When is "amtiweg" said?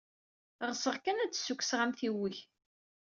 1.83-2.35